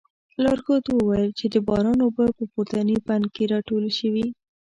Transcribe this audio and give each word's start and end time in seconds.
لارښود 0.43 0.83
وویل 0.89 1.31
چې 1.39 1.45
د 1.53 1.55
باران 1.67 1.99
اوبه 2.05 2.25
په 2.37 2.43
پورتني 2.53 2.97
بند 3.07 3.25
کې 3.35 3.43
راټولې 3.53 3.91
شوې. 3.99 4.25